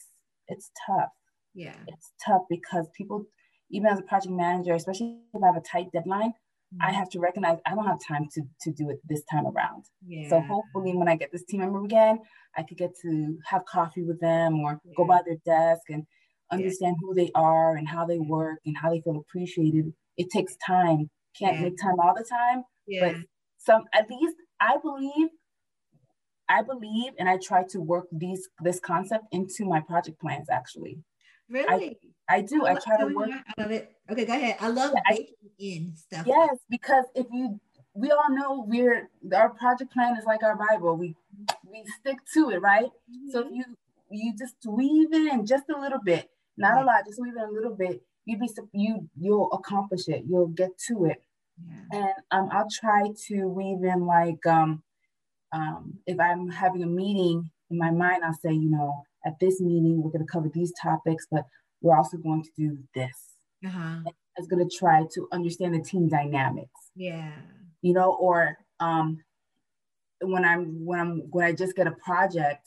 it's 0.48 0.70
tough. 0.86 1.08
Yeah. 1.54 1.76
It's 1.88 2.12
tough 2.22 2.42
because 2.50 2.88
people, 2.94 3.24
even 3.70 3.88
as 3.88 3.98
a 3.98 4.02
project 4.02 4.34
manager, 4.34 4.74
especially 4.74 5.16
if 5.32 5.42
I 5.42 5.46
have 5.46 5.56
a 5.56 5.62
tight 5.62 5.90
deadline, 5.92 6.34
I 6.80 6.86
mm-hmm. 6.86 6.94
have 6.94 7.08
to 7.10 7.20
recognize 7.20 7.58
I 7.66 7.74
don't 7.74 7.86
have 7.86 7.98
time 8.06 8.28
to 8.34 8.42
to 8.62 8.72
do 8.72 8.90
it 8.90 8.98
this 9.08 9.22
time 9.30 9.46
around. 9.46 9.84
Yeah. 10.06 10.28
So 10.28 10.40
hopefully 10.40 10.94
when 10.96 11.08
I 11.08 11.16
get 11.16 11.32
this 11.32 11.44
team 11.44 11.60
member 11.60 11.84
again, 11.84 12.20
I 12.56 12.62
could 12.62 12.78
get 12.78 12.92
to 13.02 13.38
have 13.46 13.64
coffee 13.64 14.02
with 14.02 14.20
them 14.20 14.60
or 14.60 14.80
yeah. 14.84 14.92
go 14.96 15.04
by 15.04 15.20
their 15.26 15.38
desk 15.44 15.82
and 15.88 16.04
understand 16.52 16.96
yeah. 17.00 17.06
who 17.06 17.14
they 17.14 17.30
are 17.34 17.76
and 17.76 17.88
how 17.88 18.06
they 18.06 18.18
work 18.18 18.60
and 18.64 18.76
how 18.76 18.90
they 18.90 19.00
feel 19.00 19.16
appreciated. 19.16 19.92
It 20.16 20.30
takes 20.30 20.54
time. 20.64 21.10
Can't 21.38 21.60
make 21.60 21.76
time 21.80 21.94
all 22.02 22.12
the 22.14 22.24
time, 22.24 22.64
but 23.00 23.14
some 23.58 23.84
at 23.94 24.10
least 24.10 24.36
I 24.60 24.76
believe 24.82 25.28
I 26.48 26.62
believe 26.62 27.12
and 27.18 27.28
I 27.28 27.38
try 27.38 27.64
to 27.70 27.80
work 27.80 28.06
these 28.12 28.48
this 28.62 28.80
concept 28.80 29.24
into 29.32 29.64
my 29.64 29.80
project 29.80 30.20
plans 30.20 30.48
actually. 30.50 30.98
Really? 31.50 31.98
I, 32.28 32.36
I 32.36 32.40
do. 32.42 32.64
I, 32.64 32.72
I 32.72 32.74
try 32.74 32.96
to 32.98 33.14
work. 33.14 33.30
I 33.30 33.62
love 33.62 33.70
it. 33.72 33.92
Okay, 34.10 34.24
go 34.24 34.34
ahead. 34.34 34.56
I 34.60 34.68
love 34.68 34.92
yeah, 34.94 35.02
baking 35.10 35.34
I, 35.42 35.64
in 35.64 35.96
stuff. 35.96 36.26
Yes, 36.26 36.56
because 36.68 37.04
if 37.14 37.26
you, 37.32 37.60
we 37.94 38.10
all 38.10 38.30
know 38.30 38.64
we're 38.66 39.10
our 39.34 39.50
project 39.50 39.92
plan 39.92 40.16
is 40.16 40.24
like 40.24 40.42
our 40.42 40.56
Bible. 40.56 40.96
We 40.96 41.16
we 41.70 41.84
stick 42.00 42.18
to 42.34 42.50
it, 42.50 42.62
right? 42.62 42.84
Mm-hmm. 42.84 43.30
So 43.30 43.40
if 43.40 43.48
you 43.52 43.64
you 44.10 44.34
just 44.38 44.54
weave 44.66 45.12
it 45.12 45.32
in 45.32 45.44
just 45.44 45.64
a 45.74 45.80
little 45.80 46.00
bit, 46.04 46.28
not 46.56 46.74
right. 46.74 46.82
a 46.82 46.86
lot, 46.86 47.06
just 47.06 47.20
weave 47.20 47.34
it 47.36 47.48
a 47.48 47.52
little 47.52 47.74
bit. 47.74 48.02
You'd 48.24 48.40
be 48.40 48.48
you 48.72 49.08
you'll 49.18 49.50
accomplish 49.52 50.08
it. 50.08 50.24
You'll 50.28 50.48
get 50.48 50.78
to 50.88 51.06
it. 51.06 51.22
Yeah. 51.66 51.98
And 52.00 52.14
um, 52.30 52.48
I'll 52.52 52.70
try 52.70 53.10
to 53.28 53.48
weave 53.48 53.84
in 53.84 54.06
like 54.06 54.44
um, 54.46 54.82
um, 55.52 55.94
if 56.06 56.18
I'm 56.20 56.48
having 56.48 56.82
a 56.82 56.86
meeting 56.86 57.50
in 57.70 57.78
my 57.78 57.90
mind, 57.90 58.24
I'll 58.24 58.34
say, 58.34 58.52
you 58.52 58.70
know, 58.70 59.04
at 59.24 59.38
this 59.40 59.60
meeting, 59.60 60.02
we're 60.02 60.10
going 60.10 60.26
to 60.26 60.32
cover 60.32 60.50
these 60.52 60.72
topics, 60.80 61.26
but 61.30 61.44
we're 61.80 61.96
also 61.96 62.16
going 62.16 62.42
to 62.42 62.50
do 62.56 62.78
this. 62.94 63.16
Uh-huh. 63.64 64.00
It's 64.36 64.48
going 64.48 64.66
to 64.66 64.76
try 64.76 65.04
to 65.14 65.28
understand 65.32 65.74
the 65.74 65.82
team 65.82 66.08
dynamics. 66.08 66.90
Yeah. 66.94 67.32
You 67.82 67.92
know, 67.92 68.12
or 68.14 68.56
um, 68.80 69.18
when 70.22 70.44
I'm 70.44 70.84
when 70.84 71.00
I'm 71.00 71.18
when 71.30 71.44
I 71.44 71.52
just 71.52 71.76
get 71.76 71.86
a 71.86 71.92
project 72.04 72.66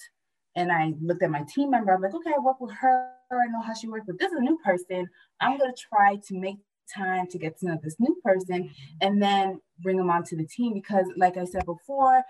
and 0.55 0.71
I 0.71 0.93
looked 1.01 1.23
at 1.23 1.31
my 1.31 1.43
team 1.53 1.71
member, 1.71 1.93
I'm 1.93 2.01
like, 2.01 2.13
okay, 2.13 2.33
I 2.35 2.39
work 2.39 2.59
with 2.59 2.73
her. 2.73 3.09
I 3.31 3.47
know 3.47 3.61
how 3.61 3.73
she 3.73 3.87
works, 3.87 4.05
but 4.05 4.19
this 4.19 4.31
is 4.31 4.37
a 4.37 4.41
new 4.41 4.59
person. 4.63 5.07
I'm 5.41 5.57
going 5.57 5.71
to 5.71 5.81
try 5.89 6.17
to 6.27 6.39
make 6.39 6.57
time 6.95 7.25
to 7.27 7.39
get 7.39 7.57
to 7.59 7.67
know 7.67 7.79
this 7.81 7.95
new 7.99 8.15
person 8.23 8.69
and 9.01 9.21
then 9.21 9.59
bring 9.79 9.97
them 9.97 10.11
onto 10.11 10.35
the 10.35 10.45
team 10.45 10.73
because, 10.73 11.05
like 11.17 11.37
I 11.37 11.45
said 11.45 11.65
before, 11.65 12.21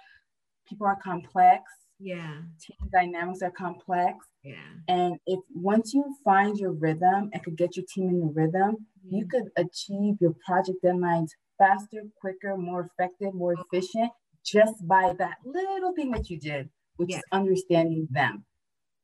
people 0.67 0.87
are 0.87 0.95
complex 0.95 1.63
yeah. 2.03 2.33
Team 2.61 2.89
dynamics 2.91 3.41
are 3.41 3.51
complex. 3.51 4.25
Yeah. 4.43 4.55
And 4.87 5.17
if 5.25 5.39
once 5.53 5.93
you 5.93 6.03
find 6.23 6.57
your 6.57 6.73
rhythm 6.73 7.29
and 7.31 7.43
could 7.43 7.55
get 7.55 7.77
your 7.77 7.85
team 7.93 8.09
in 8.09 8.19
the 8.19 8.33
rhythm, 8.33 8.87
you 9.09 9.25
could 9.25 9.49
achieve 9.57 10.15
your 10.19 10.35
project 10.45 10.79
deadlines 10.83 11.29
faster, 11.57 12.03
quicker, 12.19 12.57
more 12.57 12.89
effective, 12.91 13.33
more 13.33 13.55
oh. 13.57 13.63
efficient 13.71 14.11
just 14.45 14.85
by 14.85 15.13
that 15.17 15.37
little 15.45 15.93
thing 15.93 16.11
that 16.11 16.29
you 16.29 16.37
did, 16.37 16.69
which 16.97 17.09
yeah. 17.09 17.17
is 17.17 17.23
understanding 17.31 18.07
them. 18.11 18.43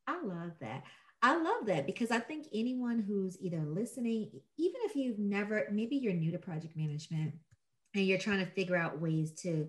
I 0.06 0.22
love 0.22 0.52
that. 0.60 0.84
I 1.22 1.36
love 1.36 1.66
that 1.68 1.86
because 1.86 2.12
I 2.12 2.20
think 2.20 2.48
anyone 2.54 3.00
who's 3.00 3.38
either 3.42 3.64
listening, 3.66 4.30
even 4.58 4.82
if 4.86 4.96
you've 4.96 5.20
never, 5.20 5.68
maybe 5.72 5.96
you're 5.98 6.14
new 6.14 6.32
to 6.32 6.38
project 6.38 6.76
management 6.76 7.34
and 7.94 8.06
you're 8.06 8.18
trying 8.18 8.40
to 8.40 8.52
figure 8.52 8.78
out 8.78 9.02
ways 9.02 9.32
to 9.44 9.68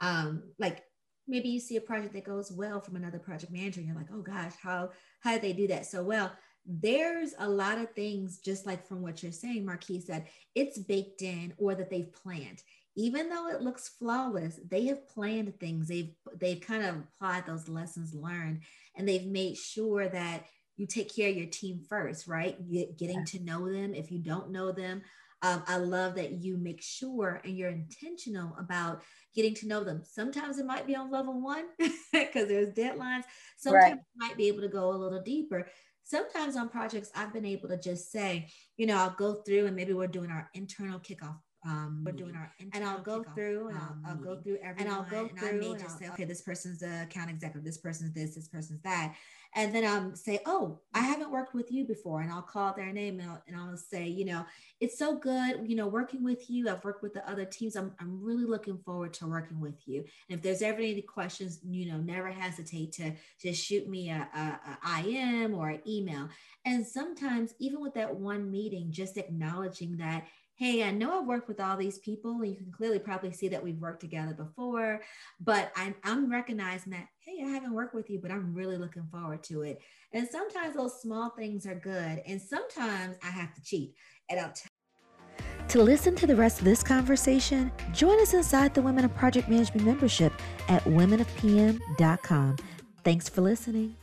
um, 0.00 0.42
like 0.58 0.82
maybe 1.30 1.48
you 1.48 1.60
see 1.60 1.76
a 1.76 1.80
project 1.80 2.12
that 2.12 2.24
goes 2.24 2.50
well 2.52 2.80
from 2.80 2.96
another 2.96 3.18
project 3.18 3.52
manager 3.52 3.80
and 3.80 3.88
you're 3.88 3.96
like 3.96 4.10
oh 4.12 4.22
gosh 4.22 4.52
how 4.62 4.90
how 5.20 5.32
did 5.32 5.42
they 5.42 5.52
do 5.52 5.68
that 5.68 5.86
so 5.86 6.02
well? 6.02 6.32
There's 6.66 7.34
a 7.38 7.48
lot 7.48 7.78
of 7.78 7.90
things 7.92 8.38
just 8.38 8.66
like 8.66 8.86
from 8.86 9.02
what 9.02 9.22
you're 9.22 9.32
saying 9.32 9.64
Marquise 9.64 10.06
said 10.06 10.26
it's 10.54 10.78
baked 10.78 11.22
in 11.22 11.54
or 11.56 11.74
that 11.74 11.90
they've 11.90 12.12
planned. 12.12 12.62
Even 12.96 13.30
though 13.30 13.48
it 13.48 13.62
looks 13.62 13.88
flawless 13.98 14.58
they 14.68 14.86
have 14.86 15.08
planned 15.08 15.58
things. 15.58 15.88
They've 15.88 16.12
they've 16.38 16.60
kind 16.60 16.84
of 16.84 16.96
applied 16.96 17.46
those 17.46 17.68
lessons 17.68 18.14
learned 18.14 18.62
and 18.96 19.08
they've 19.08 19.26
made 19.26 19.56
sure 19.56 20.08
that 20.08 20.44
you 20.76 20.86
take 20.86 21.14
care 21.14 21.30
of 21.30 21.36
your 21.36 21.46
team 21.46 21.80
first 21.88 22.26
right? 22.26 22.56
Getting 22.98 23.24
to 23.26 23.44
know 23.44 23.70
them. 23.70 23.94
If 23.94 24.10
you 24.10 24.18
don't 24.18 24.50
know 24.50 24.72
them 24.72 25.02
um, 25.42 25.62
I 25.66 25.78
love 25.78 26.16
that 26.16 26.32
you 26.32 26.58
make 26.58 26.82
sure 26.82 27.40
and 27.44 27.56
you're 27.56 27.70
intentional 27.70 28.54
about 28.58 29.02
getting 29.34 29.54
to 29.54 29.68
know 29.68 29.84
them. 29.84 30.02
Sometimes 30.04 30.58
it 30.58 30.66
might 30.66 30.86
be 30.86 30.96
on 30.96 31.10
level 31.10 31.40
one 31.40 31.64
because 32.12 32.48
there's 32.48 32.74
deadlines. 32.74 33.24
Sometimes 33.56 33.84
right. 33.84 33.94
you 33.94 34.28
might 34.28 34.36
be 34.36 34.48
able 34.48 34.62
to 34.62 34.68
go 34.68 34.90
a 34.90 34.96
little 34.96 35.22
deeper. 35.22 35.68
Sometimes 36.04 36.56
on 36.56 36.68
projects, 36.68 37.10
I've 37.14 37.32
been 37.32 37.46
able 37.46 37.68
to 37.68 37.78
just 37.78 38.10
say, 38.10 38.48
you 38.76 38.86
know, 38.86 38.96
I'll 38.96 39.14
go 39.16 39.42
through 39.42 39.66
and 39.66 39.76
maybe 39.76 39.92
we're 39.92 40.08
doing 40.08 40.30
our 40.30 40.50
internal 40.54 40.98
kickoff 40.98 41.36
um, 41.66 42.02
we're 42.04 42.12
doing 42.12 42.34
our 42.34 42.50
and 42.72 42.84
I'll 42.84 43.02
go 43.02 43.22
through 43.34 43.68
and 43.68 43.76
I'll, 43.76 43.96
I'll, 44.06 44.16
go 44.16 44.36
through 44.40 44.58
everyone 44.62 44.78
and 44.78 44.88
I'll 44.88 45.02
go 45.10 45.28
through 45.28 45.48
and 45.48 45.64
I 45.64 45.68
may 45.68 45.78
just 45.78 45.98
say 45.98 46.08
okay 46.08 46.24
this 46.24 46.40
person's 46.40 46.80
the 46.80 47.02
account 47.02 47.28
executive 47.28 47.64
this 47.64 47.76
person's 47.76 48.14
this 48.14 48.34
this 48.34 48.48
person's 48.48 48.80
that 48.82 49.14
and 49.54 49.74
then 49.74 49.84
um 49.84 50.16
say 50.16 50.40
oh 50.46 50.80
I 50.94 51.00
haven't 51.00 51.30
worked 51.30 51.54
with 51.54 51.70
you 51.70 51.84
before 51.84 52.22
and 52.22 52.32
I'll 52.32 52.40
call 52.40 52.72
their 52.72 52.90
name 52.92 53.20
and 53.20 53.28
I'll, 53.28 53.42
and 53.46 53.56
I'll 53.56 53.76
say 53.76 54.08
you 54.08 54.24
know 54.24 54.46
it's 54.80 54.98
so 54.98 55.16
good 55.16 55.68
you 55.68 55.76
know 55.76 55.86
working 55.86 56.24
with 56.24 56.48
you 56.48 56.70
I've 56.70 56.82
worked 56.82 57.02
with 57.02 57.12
the 57.12 57.28
other 57.28 57.44
teams 57.44 57.76
I'm, 57.76 57.92
I'm 58.00 58.22
really 58.22 58.46
looking 58.46 58.78
forward 58.78 59.12
to 59.14 59.26
working 59.26 59.60
with 59.60 59.86
you 59.86 60.04
and 60.30 60.38
if 60.38 60.42
there's 60.42 60.62
ever 60.62 60.78
any 60.80 61.02
questions 61.02 61.60
you 61.62 61.92
know 61.92 61.98
never 61.98 62.30
hesitate 62.30 62.92
to 62.92 63.12
just 63.38 63.62
shoot 63.62 63.86
me 63.86 64.08
a, 64.08 64.26
a, 64.34 64.60
a 64.88 65.06
IM 65.06 65.54
or 65.54 65.68
an 65.68 65.80
email 65.86 66.30
and 66.64 66.86
sometimes 66.86 67.52
even 67.58 67.82
with 67.82 67.92
that 67.94 68.16
one 68.16 68.50
meeting 68.50 68.90
just 68.90 69.18
acknowledging 69.18 69.98
that 69.98 70.24
hey, 70.60 70.84
I 70.84 70.90
know 70.90 71.18
I've 71.18 71.26
worked 71.26 71.48
with 71.48 71.58
all 71.58 71.78
these 71.78 71.98
people, 72.00 72.32
and 72.32 72.50
you 72.50 72.54
can 72.54 72.70
clearly 72.70 72.98
probably 72.98 73.32
see 73.32 73.48
that 73.48 73.64
we've 73.64 73.80
worked 73.80 74.02
together 74.02 74.34
before, 74.34 75.00
but 75.40 75.72
I'm, 75.74 75.94
I'm 76.04 76.30
recognizing 76.30 76.92
that, 76.92 77.06
hey, 77.24 77.42
I 77.42 77.48
haven't 77.48 77.72
worked 77.72 77.94
with 77.94 78.10
you, 78.10 78.18
but 78.20 78.30
I'm 78.30 78.52
really 78.52 78.76
looking 78.76 79.06
forward 79.10 79.42
to 79.44 79.62
it. 79.62 79.80
And 80.12 80.28
sometimes 80.28 80.76
those 80.76 81.00
small 81.00 81.30
things 81.30 81.64
are 81.64 81.74
good, 81.74 82.20
and 82.26 82.38
sometimes 82.38 83.16
I 83.24 83.28
have 83.30 83.54
to 83.54 83.62
cheat. 83.62 83.94
And 84.28 84.38
I'll 84.38 84.52
tell 84.52 85.48
To 85.68 85.82
listen 85.82 86.14
to 86.16 86.26
the 86.26 86.36
rest 86.36 86.58
of 86.58 86.66
this 86.66 86.82
conversation, 86.82 87.72
join 87.94 88.20
us 88.20 88.34
inside 88.34 88.74
the 88.74 88.82
Women 88.82 89.06
of 89.06 89.14
Project 89.14 89.48
Management 89.48 89.86
membership 89.86 90.34
at 90.68 90.84
womenofpm.com. 90.84 92.56
Thanks 93.02 93.30
for 93.30 93.40
listening. 93.40 93.96